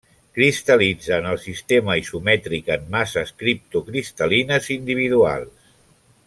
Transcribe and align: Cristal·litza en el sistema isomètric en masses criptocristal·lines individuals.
Cristal·litza 0.35 1.11
en 1.17 1.27
el 1.31 1.37
sistema 1.43 1.97
isomètric 2.03 2.71
en 2.77 2.87
masses 2.97 3.35
criptocristal·lines 3.43 4.73
individuals. 4.79 5.71